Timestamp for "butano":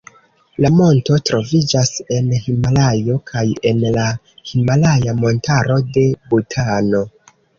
6.33-7.05